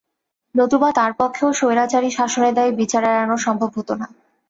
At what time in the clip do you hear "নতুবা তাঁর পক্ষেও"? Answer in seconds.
0.55-1.49